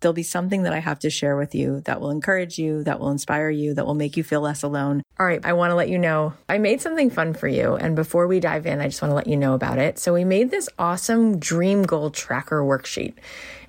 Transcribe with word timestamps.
there'll 0.00 0.12
be 0.12 0.22
something 0.22 0.62
that 0.62 0.72
I 0.72 0.78
have 0.78 0.98
to 1.00 1.10
share 1.10 1.36
with 1.36 1.54
you 1.54 1.80
that 1.82 2.00
will 2.00 2.10
encourage 2.10 2.58
you, 2.58 2.82
that 2.84 3.00
will 3.00 3.10
inspire 3.10 3.50
you, 3.50 3.74
that 3.74 3.86
will 3.86 3.94
make 3.94 4.16
you 4.16 4.24
feel 4.24 4.40
less 4.40 4.62
alone. 4.62 5.02
All 5.18 5.26
right, 5.26 5.44
I 5.44 5.54
want 5.54 5.70
to 5.70 5.74
let 5.74 5.88
you 5.88 5.98
know 5.98 6.34
I 6.48 6.58
made 6.58 6.80
something 6.80 7.10
fun 7.10 7.34
for 7.34 7.48
you. 7.48 7.74
And 7.74 7.96
before 7.96 8.26
we 8.26 8.40
dive 8.40 8.66
in, 8.66 8.80
I 8.80 8.88
just 8.88 9.00
want 9.00 9.10
to 9.10 9.16
let 9.16 9.26
you 9.26 9.36
know 9.36 9.54
about 9.54 9.78
it. 9.78 9.98
So, 9.98 10.12
we 10.12 10.24
made 10.24 10.50
this 10.50 10.68
awesome 10.78 11.38
dream 11.38 11.82
goal 11.82 12.10
tracker 12.10 12.62
worksheet. 12.62 13.14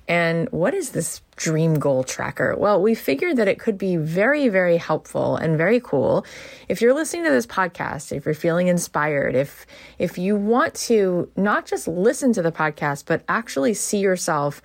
And 0.08 0.48
what 0.50 0.72
is 0.72 0.90
this 0.90 1.20
dream 1.36 1.78
goal 1.78 2.02
tracker? 2.02 2.56
Well, 2.56 2.80
we 2.80 2.94
figured 2.94 3.36
that 3.36 3.46
it 3.46 3.58
could 3.58 3.76
be 3.76 3.96
very, 3.96 4.48
very 4.48 4.78
helpful 4.78 5.36
and 5.36 5.58
very 5.58 5.80
cool. 5.80 6.24
If 6.66 6.80
you're 6.80 6.94
listening 6.94 7.24
to 7.24 7.30
this 7.30 7.46
podcast, 7.46 8.10
if 8.16 8.24
you're 8.24 8.34
feeling 8.34 8.68
inspired, 8.68 9.36
if 9.36 9.66
if 9.98 10.16
you 10.16 10.34
want 10.34 10.74
to 10.74 11.30
not 11.36 11.66
just 11.66 11.86
listen 11.86 12.32
to 12.32 12.42
the 12.42 12.50
podcast, 12.50 13.04
but 13.06 13.22
actually 13.28 13.74
see 13.74 13.98
yourself 13.98 14.62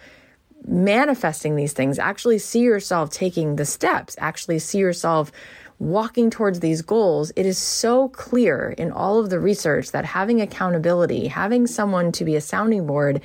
manifesting 0.68 1.56
these 1.56 1.74
things, 1.74 2.00
actually 2.00 2.40
see 2.40 2.62
yourself 2.62 3.10
taking 3.10 3.56
the 3.56 3.66
steps, 3.66 4.16
actually 4.20 4.60
see 4.60 4.80
yourself 4.80 5.32
walking 5.80 6.30
towards 6.30 6.60
these 6.60 6.82
goals, 6.82 7.32
it 7.36 7.46
is 7.46 7.58
so 7.58 8.10
clear 8.10 8.74
in 8.78 8.92
all 8.92 9.20
of 9.20 9.30
the 9.30 9.40
research 9.40 9.92
that 9.92 10.06
having 10.06 10.42
accountability, 10.42 11.28
having 11.28 11.68
someone 11.68 12.12
to 12.14 12.24
be 12.24 12.36
a 12.36 12.42
sounding 12.42 12.86
board, 12.86 13.22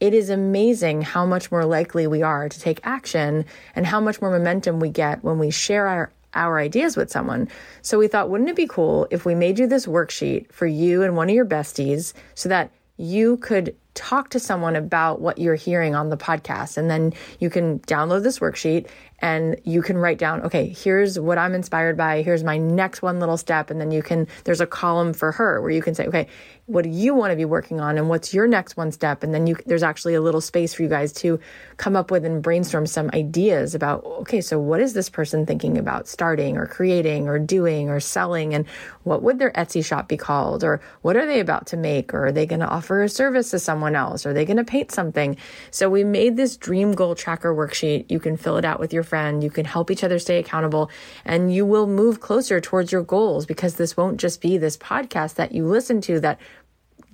it 0.00 0.14
is 0.14 0.30
amazing 0.30 1.02
how 1.02 1.24
much 1.24 1.50
more 1.50 1.64
likely 1.64 2.06
we 2.06 2.22
are 2.22 2.48
to 2.48 2.60
take 2.60 2.80
action 2.84 3.44
and 3.74 3.86
how 3.86 4.00
much 4.00 4.20
more 4.20 4.30
momentum 4.30 4.80
we 4.80 4.88
get 4.88 5.22
when 5.22 5.38
we 5.38 5.50
share 5.50 5.86
our 5.86 6.12
our 6.34 6.58
ideas 6.58 6.96
with 6.96 7.10
someone. 7.10 7.46
So 7.82 7.98
we 7.98 8.08
thought, 8.08 8.30
wouldn't 8.30 8.48
it 8.48 8.56
be 8.56 8.66
cool 8.66 9.06
if 9.10 9.26
we 9.26 9.34
made 9.34 9.58
you 9.58 9.66
this 9.66 9.84
worksheet 9.84 10.50
for 10.50 10.66
you 10.66 11.02
and 11.02 11.14
one 11.14 11.28
of 11.28 11.34
your 11.34 11.44
besties 11.44 12.14
so 12.34 12.48
that 12.48 12.70
you 12.96 13.36
could 13.36 13.76
talk 13.94 14.30
to 14.30 14.40
someone 14.40 14.76
about 14.76 15.20
what 15.20 15.38
you're 15.38 15.54
hearing 15.54 15.94
on 15.94 16.08
the 16.08 16.16
podcast. 16.16 16.76
And 16.76 16.90
then 16.90 17.12
you 17.40 17.50
can 17.50 17.80
download 17.80 18.22
this 18.22 18.38
worksheet 18.38 18.88
and 19.18 19.60
you 19.64 19.82
can 19.82 19.98
write 19.98 20.18
down, 20.18 20.42
okay, 20.42 20.68
here's 20.68 21.18
what 21.18 21.38
I'm 21.38 21.54
inspired 21.54 21.96
by. 21.96 22.22
Here's 22.22 22.42
my 22.42 22.58
next 22.58 23.02
one 23.02 23.20
little 23.20 23.36
step. 23.36 23.70
And 23.70 23.80
then 23.80 23.90
you 23.90 24.02
can, 24.02 24.26
there's 24.44 24.60
a 24.60 24.66
column 24.66 25.12
for 25.12 25.30
her 25.32 25.60
where 25.60 25.70
you 25.70 25.82
can 25.82 25.94
say, 25.94 26.06
okay, 26.06 26.26
what 26.66 26.84
do 26.84 26.90
you 26.90 27.12
want 27.12 27.32
to 27.32 27.36
be 27.36 27.44
working 27.44 27.80
on 27.80 27.98
and 27.98 28.08
what's 28.08 28.32
your 28.32 28.46
next 28.46 28.76
one 28.76 28.92
step 28.92 29.24
and 29.24 29.34
then 29.34 29.48
you 29.48 29.56
there's 29.66 29.82
actually 29.82 30.14
a 30.14 30.20
little 30.20 30.40
space 30.40 30.72
for 30.72 30.82
you 30.82 30.88
guys 30.88 31.12
to 31.12 31.40
come 31.76 31.96
up 31.96 32.10
with 32.10 32.24
and 32.24 32.40
brainstorm 32.40 32.86
some 32.86 33.10
ideas 33.12 33.74
about 33.74 34.04
okay 34.04 34.40
so 34.40 34.60
what 34.60 34.80
is 34.80 34.94
this 34.94 35.10
person 35.10 35.44
thinking 35.44 35.76
about 35.76 36.06
starting 36.06 36.56
or 36.56 36.66
creating 36.66 37.26
or 37.26 37.36
doing 37.36 37.90
or 37.90 37.98
selling 37.98 38.54
and 38.54 38.64
what 39.02 39.22
would 39.22 39.40
their 39.40 39.50
Etsy 39.52 39.84
shop 39.84 40.06
be 40.06 40.16
called 40.16 40.62
or 40.62 40.80
what 41.02 41.16
are 41.16 41.26
they 41.26 41.40
about 41.40 41.66
to 41.66 41.76
make 41.76 42.14
or 42.14 42.26
are 42.26 42.32
they 42.32 42.46
going 42.46 42.60
to 42.60 42.68
offer 42.68 43.02
a 43.02 43.08
service 43.08 43.50
to 43.50 43.58
someone 43.58 43.81
else? 43.96 44.24
Are 44.24 44.32
they 44.32 44.44
going 44.44 44.56
to 44.56 44.64
paint 44.64 44.92
something? 44.92 45.36
So 45.70 45.90
we 45.90 46.04
made 46.04 46.36
this 46.36 46.56
dream 46.56 46.92
goal 46.92 47.14
tracker 47.14 47.54
worksheet. 47.54 48.10
You 48.10 48.20
can 48.20 48.36
fill 48.36 48.56
it 48.56 48.64
out 48.64 48.80
with 48.80 48.92
your 48.92 49.02
friend. 49.02 49.42
You 49.42 49.50
can 49.50 49.64
help 49.64 49.90
each 49.90 50.04
other 50.04 50.18
stay 50.18 50.38
accountable. 50.38 50.90
And 51.24 51.52
you 51.52 51.66
will 51.66 51.86
move 51.86 52.20
closer 52.20 52.60
towards 52.60 52.92
your 52.92 53.02
goals 53.02 53.46
because 53.46 53.74
this 53.74 53.96
won't 53.96 54.18
just 54.18 54.40
be 54.40 54.58
this 54.58 54.76
podcast 54.76 55.34
that 55.34 55.52
you 55.52 55.66
listen 55.66 56.00
to 56.02 56.20
that 56.20 56.38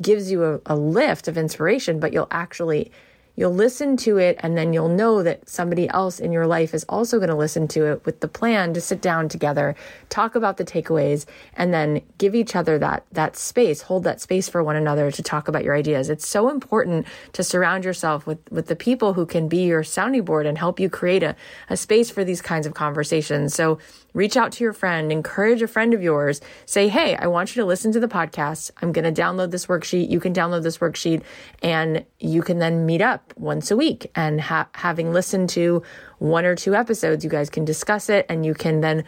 gives 0.00 0.30
you 0.30 0.44
a, 0.44 0.60
a 0.66 0.76
lift 0.76 1.28
of 1.28 1.36
inspiration, 1.36 1.98
but 1.98 2.12
you'll 2.12 2.28
actually 2.30 2.92
you'll 3.38 3.54
listen 3.54 3.96
to 3.96 4.18
it 4.18 4.36
and 4.40 4.58
then 4.58 4.72
you'll 4.72 4.88
know 4.88 5.22
that 5.22 5.48
somebody 5.48 5.88
else 5.90 6.18
in 6.18 6.32
your 6.32 6.44
life 6.44 6.74
is 6.74 6.84
also 6.88 7.18
going 7.18 7.28
to 7.28 7.36
listen 7.36 7.68
to 7.68 7.86
it 7.86 8.04
with 8.04 8.18
the 8.18 8.26
plan 8.26 8.74
to 8.74 8.80
sit 8.80 9.00
down 9.00 9.28
together, 9.28 9.76
talk 10.08 10.34
about 10.34 10.56
the 10.56 10.64
takeaways 10.64 11.24
and 11.54 11.72
then 11.72 12.02
give 12.18 12.34
each 12.34 12.56
other 12.56 12.80
that 12.80 13.04
that 13.12 13.36
space, 13.36 13.82
hold 13.82 14.02
that 14.02 14.20
space 14.20 14.48
for 14.48 14.64
one 14.64 14.74
another 14.74 15.12
to 15.12 15.22
talk 15.22 15.46
about 15.46 15.62
your 15.62 15.76
ideas. 15.76 16.10
It's 16.10 16.26
so 16.26 16.50
important 16.50 17.06
to 17.34 17.44
surround 17.44 17.84
yourself 17.84 18.26
with 18.26 18.40
with 18.50 18.66
the 18.66 18.74
people 18.74 19.12
who 19.12 19.24
can 19.24 19.46
be 19.46 19.66
your 19.66 19.84
sounding 19.84 20.24
board 20.24 20.44
and 20.44 20.58
help 20.58 20.80
you 20.80 20.90
create 20.90 21.22
a, 21.22 21.36
a 21.70 21.76
space 21.76 22.10
for 22.10 22.24
these 22.24 22.42
kinds 22.42 22.66
of 22.66 22.74
conversations. 22.74 23.54
So 23.54 23.78
reach 24.14 24.36
out 24.36 24.50
to 24.52 24.64
your 24.64 24.72
friend, 24.72 25.12
encourage 25.12 25.62
a 25.62 25.68
friend 25.68 25.94
of 25.94 26.02
yours, 26.02 26.40
say, 26.66 26.88
Hey, 26.88 27.14
I 27.14 27.28
want 27.28 27.54
you 27.54 27.62
to 27.62 27.66
listen 27.66 27.92
to 27.92 28.00
the 28.00 28.08
podcast. 28.08 28.72
I'm 28.82 28.90
going 28.90 29.12
to 29.12 29.22
download 29.22 29.52
this 29.52 29.66
worksheet. 29.66 30.10
You 30.10 30.18
can 30.18 30.34
download 30.34 30.64
this 30.64 30.78
worksheet 30.78 31.22
and 31.62 32.04
you 32.18 32.42
can 32.42 32.58
then 32.58 32.84
meet 32.84 33.00
up 33.00 33.27
once 33.36 33.70
a 33.70 33.76
week. 33.76 34.10
And 34.14 34.40
ha- 34.40 34.68
having 34.74 35.12
listened 35.12 35.48
to 35.50 35.82
one 36.18 36.44
or 36.44 36.54
two 36.54 36.74
episodes, 36.74 37.24
you 37.24 37.30
guys 37.30 37.50
can 37.50 37.64
discuss 37.64 38.08
it 38.08 38.26
and 38.28 38.44
you 38.44 38.54
can 38.54 38.80
then 38.80 39.04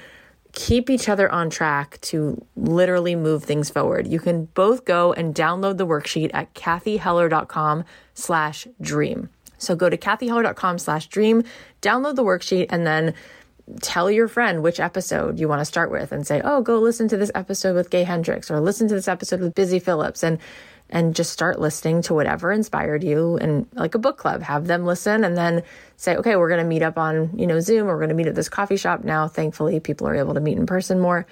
keep 0.53 0.91
each 0.91 1.09
other 1.09 1.31
on 1.31 1.49
track 1.49 2.01
to 2.01 2.45
literally 2.57 3.15
move 3.15 3.45
things 3.45 3.71
forward. 3.71 4.07
You 4.07 4.19
can 4.19 4.47
both 4.47 4.85
go 4.85 5.13
and 5.13 5.35
download 5.35 5.77
the 5.77 5.87
worksheet 5.87 6.31
at 6.35 6.53
cathyheller.com 6.55 7.85
slash 8.15 8.67
dream. 8.81 9.29
So 9.59 9.77
go 9.77 9.89
to 9.89 9.97
cathyheller.com 9.97 10.79
slash 10.79 11.07
dream, 11.07 11.45
download 11.83 12.17
the 12.17 12.25
worksheet, 12.25 12.67
and 12.71 12.87
then 12.87 13.15
tell 13.83 14.11
your 14.11 14.27
friend 14.27 14.63
which 14.63 14.81
episode 14.81 15.39
you 15.39 15.47
want 15.47 15.61
to 15.61 15.65
start 15.65 15.91
with 15.91 16.11
and 16.13 16.27
say, 16.27 16.41
oh, 16.43 16.61
go 16.61 16.79
listen 16.79 17.07
to 17.09 17.17
this 17.17 17.31
episode 17.35 17.75
with 17.75 17.91
Gay 17.91 18.03
Hendricks 18.03 18.51
or 18.51 18.61
listen 18.61 18.89
to 18.89 18.95
this 18.95 19.07
episode 19.07 19.41
with 19.41 19.55
Busy 19.55 19.79
Phillips 19.79 20.23
and 20.23 20.39
and 20.91 21.15
just 21.15 21.33
start 21.33 21.61
listening 21.61 22.03
to 22.03 22.15
whatever 22.15 22.53
inspired 22.53 23.03
you 23.03 23.37
and 23.39 23.67
like 23.75 23.95
a 23.95 23.99
book 23.99 24.19
club 24.19 24.43
have 24.43 24.67
them 24.67 24.85
listen 24.85 25.25
and 25.25 25.37
then 25.37 25.63
say 25.97 26.17
okay 26.17 26.37
we're 26.37 26.49
going 26.49 26.61
to 26.61 26.67
meet 26.67 26.83
up 26.83 26.99
on 26.99 27.31
you 27.39 27.47
know 27.47 27.61
zoom 27.61 27.89
or 27.89 27.95
we're 27.95 27.99
going 27.99 28.09
to 28.09 28.15
meet 28.15 28.27
at 28.27 28.35
this 28.35 28.49
coffee 28.49 28.77
shop 28.77 29.05
now 29.05 29.27
thankfully 29.27 29.81
people 29.81 30.07
are 30.07 30.15
able 30.15 30.35
to 30.35 30.41
meet 30.41 30.59
in 30.59 30.67
person 30.67 31.01
more 31.01 31.27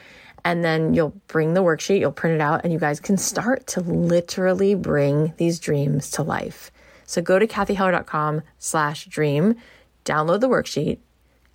and 0.44 0.64
then 0.64 0.94
you'll 0.94 1.14
bring 1.26 1.54
the 1.54 1.62
worksheet 1.62 2.00
you'll 2.00 2.12
print 2.12 2.34
it 2.34 2.40
out 2.40 2.62
and 2.64 2.72
you 2.72 2.78
guys 2.78 3.00
can 3.00 3.16
start 3.16 3.66
to 3.66 3.80
literally 3.80 4.74
bring 4.74 5.32
these 5.36 5.58
dreams 5.58 6.10
to 6.10 6.22
life 6.22 6.70
so 7.04 7.20
go 7.20 7.38
to 7.38 7.46
cathyheller.com 7.46 8.42
slash 8.58 9.06
dream 9.06 9.56
download 10.04 10.40
the 10.40 10.48
worksheet 10.48 10.98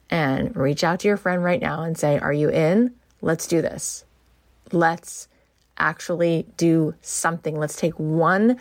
and 0.10 0.56
reach 0.56 0.84
out 0.84 1.00
to 1.00 1.08
your 1.08 1.18
friend 1.18 1.44
right 1.44 1.60
now 1.60 1.82
and 1.82 1.98
say, 1.98 2.20
Are 2.20 2.32
you 2.32 2.50
in? 2.50 2.94
Let's 3.22 3.48
do 3.48 3.62
this. 3.62 4.06
Let's 4.72 5.28
actually 5.78 6.46
do 6.58 6.94
something. 7.02 7.58
Let's 7.58 7.76
take 7.76 7.94
one 8.00 8.60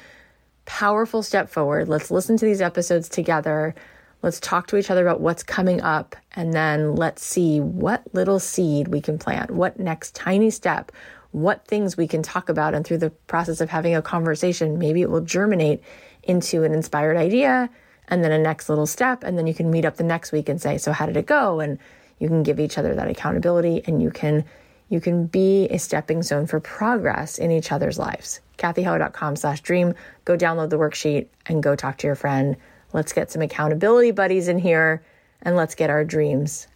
powerful 0.64 1.22
step 1.22 1.48
forward. 1.48 1.88
Let's 1.88 2.10
listen 2.10 2.36
to 2.38 2.44
these 2.44 2.60
episodes 2.60 3.08
together. 3.08 3.74
Let's 4.22 4.38
talk 4.38 4.68
to 4.68 4.76
each 4.76 4.90
other 4.90 5.06
about 5.06 5.20
what's 5.20 5.42
coming 5.42 5.80
up. 5.80 6.14
And 6.32 6.52
then 6.52 6.94
let's 6.94 7.24
see 7.24 7.60
what 7.60 8.02
little 8.12 8.38
seed 8.38 8.88
we 8.88 9.00
can 9.00 9.18
plant, 9.18 9.50
what 9.50 9.78
next 9.78 10.14
tiny 10.14 10.50
step, 10.50 10.92
what 11.32 11.66
things 11.66 11.96
we 11.96 12.06
can 12.06 12.22
talk 12.22 12.48
about. 12.48 12.74
And 12.74 12.86
through 12.86 12.98
the 12.98 13.10
process 13.10 13.60
of 13.60 13.70
having 13.70 13.96
a 13.96 14.02
conversation, 14.02 14.78
maybe 14.78 15.02
it 15.02 15.10
will 15.10 15.22
germinate 15.22 15.82
into 16.22 16.62
an 16.62 16.72
inspired 16.72 17.16
idea 17.16 17.68
and 18.08 18.22
then 18.22 18.30
a 18.30 18.38
next 18.38 18.68
little 18.68 18.86
step. 18.86 19.24
And 19.24 19.36
then 19.36 19.46
you 19.46 19.54
can 19.54 19.70
meet 19.70 19.84
up 19.84 19.96
the 19.96 20.04
next 20.04 20.30
week 20.30 20.48
and 20.48 20.60
say, 20.60 20.78
so 20.78 20.92
how 20.92 21.06
did 21.06 21.16
it 21.16 21.26
go? 21.26 21.60
And 21.60 21.78
you 22.18 22.28
can 22.28 22.44
give 22.44 22.60
each 22.60 22.78
other 22.78 22.94
that 22.94 23.10
accountability 23.10 23.82
and 23.86 24.00
you 24.00 24.10
can 24.10 24.44
you 24.92 25.00
can 25.00 25.26
be 25.26 25.66
a 25.68 25.78
stepping 25.78 26.22
stone 26.22 26.46
for 26.46 26.60
progress 26.60 27.38
in 27.38 27.50
each 27.50 27.72
other's 27.72 27.98
lives. 27.98 28.40
cathyheller.com 28.58 29.36
slash 29.36 29.60
dream. 29.62 29.94
Go 30.24 30.36
download 30.36 30.70
the 30.70 30.78
worksheet 30.78 31.28
and 31.46 31.62
go 31.62 31.74
talk 31.74 31.98
to 31.98 32.06
your 32.06 32.14
friend. 32.14 32.56
Let's 32.92 33.12
get 33.12 33.30
some 33.30 33.42
accountability 33.42 34.10
buddies 34.10 34.48
in 34.48 34.58
here 34.58 35.02
and 35.42 35.56
let's 35.56 35.74
get 35.74 35.90
our 35.90 36.04
dreams 36.04 36.68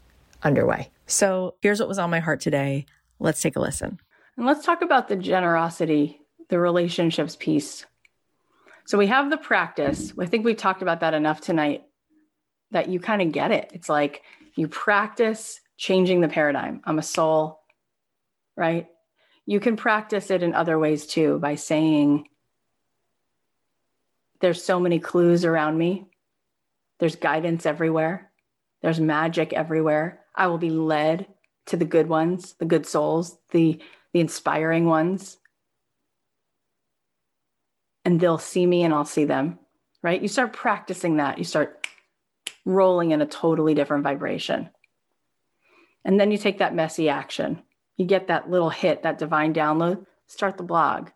underway. 0.42 0.90
So 1.06 1.54
here's 1.60 1.78
what 1.78 1.88
was 1.88 1.98
on 1.98 2.10
my 2.10 2.20
heart 2.20 2.40
today. 2.40 2.86
Let's 3.20 3.40
take 3.40 3.56
a 3.56 3.60
listen. 3.60 4.00
And 4.36 4.46
let's 4.46 4.64
talk 4.64 4.82
about 4.82 5.08
the 5.08 5.16
generosity, 5.16 6.20
the 6.48 6.58
relationships 6.58 7.36
piece 7.38 7.86
so 8.86 8.98
we 8.98 9.08
have 9.08 9.30
the 9.30 9.36
practice. 9.36 10.12
I 10.19 10.26
think 10.26 10.44
we 10.44 10.54
talked 10.54 10.80
about 10.80 11.00
that 11.00 11.12
enough 11.12 11.40
tonight 11.40 11.82
that 12.70 12.88
you 12.88 13.00
kind 13.00 13.20
of 13.20 13.32
get 13.32 13.50
it. 13.50 13.70
It's 13.74 13.88
like 13.88 14.22
you 14.54 14.69
practice 14.69 15.60
changing 15.76 16.20
the 16.20 16.28
paradigm. 16.28 16.80
I'm 16.84 17.00
a 17.00 17.02
soul, 17.02 17.60
right? 18.56 18.88
You 19.44 19.61
can 19.61 19.76
practice 19.76 20.31
it 20.31 20.43
in 20.43 20.55
other 20.55 20.79
ways 20.79 21.06
too 21.06 21.38
by 21.38 21.55
saying, 21.55 22.29
There's 24.41 24.62
so 24.62 24.81
many 24.81 24.99
clues 24.99 25.44
around 25.44 25.79
me. 25.79 26.06
There's 26.99 27.17
guidance 27.17 27.67
everywhere. 27.67 28.31
There's 28.82 29.00
magic 29.00 29.53
everywhere. 29.53 30.20
I 30.35 30.47
will 30.49 30.58
be 30.58 30.70
led 30.70 31.26
to 31.67 31.76
the 31.76 31.85
good 31.85 32.08
ones, 32.08 32.55
the 32.55 32.64
good 32.64 32.87
souls, 32.87 33.38
the, 33.50 33.81
the 34.12 34.20
inspiring 34.20 34.87
ones 34.87 35.38
and 38.06 38.20
they'll 38.20 38.38
see 38.38 38.64
me 38.64 38.85
and 38.85 38.94
I'll 38.94 39.05
see 39.05 39.25
them, 39.25 39.58
right? 40.00 40.23
You 40.23 40.29
start 40.29 40.53
practicing 40.53 41.17
that. 41.17 41.38
You 41.38 41.44
start 41.44 41.88
rolling 42.64 43.11
in 43.11 43.20
a 43.20 43.26
totally 43.26 43.75
different 43.75 44.05
vibration. 44.05 44.70
And 46.05 46.19
then 46.19 46.31
you 46.31 46.38
take 46.38 46.58
that 46.58 46.73
messy 46.73 47.08
action. 47.08 47.64
You 47.96 48.04
get 48.04 48.28
that 48.28 48.50
little 48.50 48.70
hit, 48.70 49.02
that 49.02 49.19
divine 49.19 49.54
download, 49.54 50.06
start 50.26 50.56
the 50.56 50.62
blog, 50.62 51.10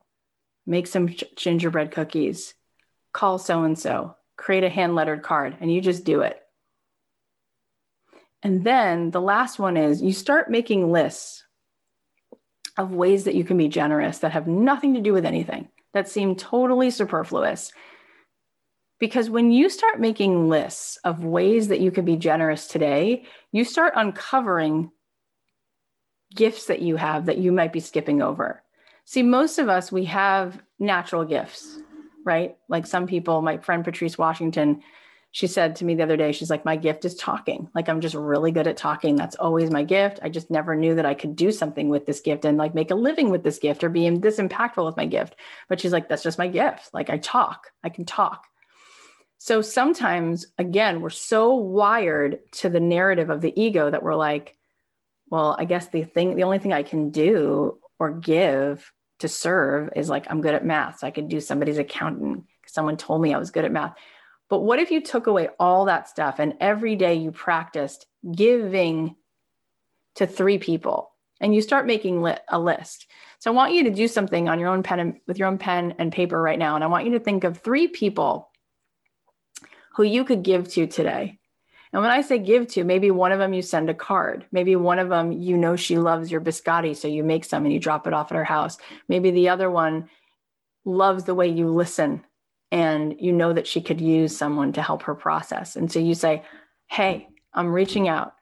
make 0.66 0.86
some 0.86 1.14
gingerbread 1.36 1.90
cookies, 1.90 2.54
call 3.12 3.38
so 3.38 3.64
and 3.64 3.78
so, 3.78 4.16
create 4.36 4.64
a 4.64 4.70
hand 4.70 4.94
lettered 4.94 5.22
card, 5.22 5.56
and 5.60 5.72
you 5.72 5.80
just 5.80 6.04
do 6.04 6.22
it. 6.22 6.40
And 8.42 8.64
then 8.64 9.10
the 9.10 9.20
last 9.20 9.58
one 9.58 9.76
is 9.76 10.00
you 10.00 10.12
start 10.12 10.50
making 10.50 10.90
lists 10.90 11.44
of 12.78 12.92
ways 12.92 13.24
that 13.24 13.34
you 13.34 13.44
can 13.44 13.58
be 13.58 13.68
generous 13.68 14.18
that 14.18 14.32
have 14.32 14.46
nothing 14.46 14.94
to 14.94 15.00
do 15.00 15.12
with 15.12 15.26
anything 15.26 15.68
that 15.92 16.08
seem 16.08 16.36
totally 16.36 16.90
superfluous. 16.90 17.72
Because 18.98 19.28
when 19.28 19.50
you 19.50 19.68
start 19.68 20.00
making 20.00 20.48
lists 20.48 20.98
of 21.04 21.24
ways 21.24 21.68
that 21.68 21.80
you 21.80 21.90
could 21.90 22.04
be 22.04 22.16
generous 22.16 22.68
today, 22.68 23.24
you 23.52 23.64
start 23.64 23.94
uncovering 23.96 24.90
gifts 26.34 26.66
that 26.66 26.82
you 26.82 26.96
have 26.96 27.26
that 27.26 27.38
you 27.38 27.52
might 27.52 27.72
be 27.72 27.80
skipping 27.80 28.22
over. 28.22 28.62
See, 29.04 29.22
most 29.22 29.58
of 29.58 29.68
us, 29.68 29.90
we 29.90 30.04
have 30.04 30.62
natural 30.78 31.24
gifts, 31.24 31.78
right? 32.24 32.56
Like 32.68 32.86
some 32.86 33.06
people, 33.06 33.42
my 33.42 33.58
friend 33.58 33.84
Patrice 33.84 34.16
Washington, 34.16 34.82
she 35.32 35.46
said 35.46 35.76
to 35.76 35.84
me 35.84 35.94
the 35.94 36.02
other 36.02 36.16
day, 36.16 36.32
she's 36.32 36.50
like, 36.50 36.64
My 36.64 36.76
gift 36.76 37.04
is 37.04 37.14
talking. 37.14 37.68
Like, 37.74 37.88
I'm 37.88 38.00
just 38.00 38.14
really 38.14 38.50
good 38.50 38.66
at 38.66 38.76
talking. 38.76 39.16
That's 39.16 39.36
always 39.36 39.70
my 39.70 39.84
gift. 39.84 40.18
I 40.22 40.28
just 40.28 40.50
never 40.50 40.74
knew 40.74 40.96
that 40.96 41.06
I 41.06 41.14
could 41.14 41.36
do 41.36 41.52
something 41.52 41.88
with 41.88 42.06
this 42.06 42.20
gift 42.20 42.44
and 42.44 42.58
like 42.58 42.74
make 42.74 42.90
a 42.90 42.96
living 42.96 43.30
with 43.30 43.44
this 43.44 43.58
gift 43.58 43.84
or 43.84 43.88
be 43.88 44.08
this 44.10 44.38
impactful 44.38 44.84
with 44.84 44.96
my 44.96 45.06
gift. 45.06 45.36
But 45.68 45.80
she's 45.80 45.92
like, 45.92 46.08
That's 46.08 46.22
just 46.22 46.38
my 46.38 46.48
gift. 46.48 46.90
Like, 46.92 47.10
I 47.10 47.18
talk, 47.18 47.68
I 47.84 47.90
can 47.90 48.04
talk. 48.04 48.46
So 49.38 49.62
sometimes, 49.62 50.46
again, 50.58 51.00
we're 51.00 51.10
so 51.10 51.54
wired 51.54 52.40
to 52.52 52.68
the 52.68 52.80
narrative 52.80 53.30
of 53.30 53.40
the 53.40 53.58
ego 53.60 53.90
that 53.90 54.02
we're 54.02 54.14
like, 54.14 54.56
Well, 55.30 55.56
I 55.58 55.64
guess 55.64 55.88
the 55.88 56.02
thing, 56.02 56.36
the 56.36 56.42
only 56.42 56.58
thing 56.58 56.72
I 56.72 56.82
can 56.82 57.10
do 57.10 57.78
or 57.98 58.10
give 58.10 58.92
to 59.20 59.28
serve 59.28 59.90
is 59.96 60.08
like, 60.08 60.26
I'm 60.28 60.40
good 60.40 60.54
at 60.54 60.64
math. 60.64 60.98
So 60.98 61.06
I 61.06 61.10
could 61.10 61.28
do 61.28 61.40
somebody's 61.40 61.78
accountant. 61.78 62.44
Because 62.60 62.74
someone 62.74 62.96
told 62.96 63.22
me 63.22 63.32
I 63.32 63.38
was 63.38 63.50
good 63.50 63.64
at 63.64 63.72
math 63.72 63.94
but 64.50 64.60
what 64.60 64.80
if 64.80 64.90
you 64.90 65.00
took 65.00 65.28
away 65.28 65.48
all 65.58 65.84
that 65.84 66.08
stuff 66.08 66.40
and 66.40 66.54
every 66.60 66.96
day 66.96 67.14
you 67.14 67.30
practiced 67.30 68.06
giving 68.34 69.14
to 70.16 70.26
three 70.26 70.58
people 70.58 71.12
and 71.40 71.54
you 71.54 71.62
start 71.62 71.86
making 71.86 72.20
li- 72.20 72.36
a 72.48 72.58
list? 72.58 73.06
So 73.38 73.50
I 73.50 73.54
want 73.54 73.72
you 73.72 73.84
to 73.84 73.90
do 73.90 74.08
something 74.08 74.48
on 74.48 74.58
your 74.58 74.68
own 74.68 74.82
pen 74.82 74.98
and, 74.98 75.20
with 75.28 75.38
your 75.38 75.46
own 75.46 75.56
pen 75.56 75.94
and 75.98 76.12
paper 76.12 76.42
right 76.42 76.58
now. 76.58 76.74
And 76.74 76.82
I 76.82 76.88
want 76.88 77.06
you 77.06 77.12
to 77.12 77.20
think 77.20 77.44
of 77.44 77.58
three 77.58 77.86
people 77.86 78.50
who 79.94 80.02
you 80.02 80.24
could 80.24 80.42
give 80.42 80.68
to 80.70 80.88
today. 80.88 81.38
And 81.92 82.02
when 82.02 82.10
I 82.10 82.22
say 82.22 82.38
give 82.38 82.68
to, 82.68 82.84
maybe 82.84 83.10
one 83.10 83.32
of 83.32 83.40
them 83.40 83.52
you 83.52 83.62
send 83.62 83.90
a 83.90 83.94
card. 83.94 84.46
Maybe 84.52 84.76
one 84.76 84.98
of 85.00 85.08
them 85.08 85.32
you 85.32 85.56
know 85.56 85.74
she 85.74 85.98
loves 85.98 86.30
your 86.30 86.40
biscotti, 86.40 86.96
so 86.96 87.08
you 87.08 87.24
make 87.24 87.44
some 87.44 87.64
and 87.64 87.72
you 87.72 87.80
drop 87.80 88.06
it 88.06 88.14
off 88.14 88.30
at 88.30 88.36
her 88.36 88.44
house. 88.44 88.78
Maybe 89.08 89.30
the 89.30 89.48
other 89.48 89.70
one 89.70 90.08
loves 90.84 91.24
the 91.24 91.34
way 91.34 91.48
you 91.48 91.68
listen 91.68 92.24
and 92.70 93.16
you 93.18 93.32
know 93.32 93.52
that 93.52 93.66
she 93.66 93.80
could 93.80 94.00
use 94.00 94.36
someone 94.36 94.72
to 94.74 94.82
help 94.82 95.02
her 95.02 95.14
process. 95.14 95.76
And 95.76 95.90
so 95.90 95.98
you 95.98 96.14
say, 96.14 96.44
Hey, 96.88 97.28
I'm 97.52 97.72
reaching 97.72 98.08
out. 98.08 98.34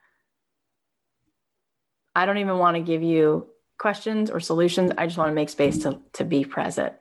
I 2.15 2.27
don't 2.27 2.39
even 2.39 2.59
want 2.59 2.77
to 2.77 2.83
give 2.83 3.03
you 3.03 3.47
questions 3.79 4.31
or 4.31 4.41
solutions. 4.41 4.93
I 4.99 5.07
just 5.07 5.19
want 5.19 5.31
to 5.31 5.35
make 5.35 5.49
space 5.49 5.79
to, 5.79 6.01
to 6.15 6.25
be 6.25 6.45
present. 6.45 6.93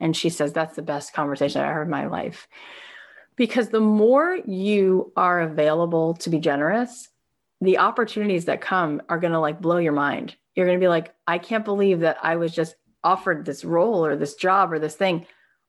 And 0.00 0.16
she 0.16 0.28
says, 0.28 0.52
That's 0.52 0.76
the 0.76 0.82
best 0.82 1.14
conversation 1.14 1.62
I 1.62 1.72
heard 1.72 1.84
in 1.84 1.90
my 1.90 2.06
life. 2.06 2.46
Because 3.36 3.68
the 3.68 3.80
more 3.80 4.38
you 4.46 5.12
are 5.16 5.40
available 5.40 6.14
to 6.14 6.30
be 6.30 6.38
generous, 6.38 7.08
the 7.60 7.78
opportunities 7.78 8.44
that 8.44 8.60
come 8.60 9.02
are 9.08 9.18
going 9.18 9.32
to 9.32 9.40
like 9.40 9.60
blow 9.60 9.78
your 9.78 9.92
mind. 9.92 10.36
You're 10.54 10.66
going 10.66 10.78
to 10.78 10.84
be 10.84 10.88
like, 10.88 11.14
I 11.26 11.38
can't 11.38 11.64
believe 11.64 12.00
that 12.00 12.18
I 12.22 12.36
was 12.36 12.54
just 12.54 12.76
offered 13.02 13.44
this 13.44 13.64
role 13.64 14.04
or 14.04 14.16
this 14.16 14.34
job 14.34 14.72
or 14.72 14.78
this 14.78 14.94
thing 14.94 15.26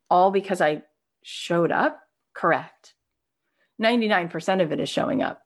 all 0.10 0.32
because 0.32 0.62
I 0.62 0.84
showed 1.24 1.72
up 1.72 2.00
correct. 2.34 2.94
99% 3.82 4.62
of 4.62 4.72
it 4.72 4.80
is 4.80 4.90
showing 4.90 5.22
up 5.22 5.42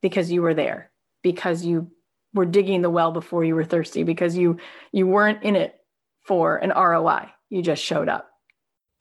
because 0.00 0.30
you 0.30 0.42
were 0.42 0.54
there, 0.54 0.90
because 1.22 1.64
you 1.64 1.90
were 2.34 2.46
digging 2.46 2.82
the 2.82 2.90
well 2.90 3.12
before 3.12 3.44
you 3.44 3.54
were 3.54 3.64
thirsty, 3.64 4.04
because 4.04 4.36
you 4.36 4.58
you 4.90 5.06
weren't 5.06 5.42
in 5.42 5.56
it 5.56 5.74
for 6.22 6.56
an 6.56 6.70
ROI. 6.70 7.30
You 7.50 7.62
just 7.62 7.82
showed 7.82 8.08
up. 8.08 8.31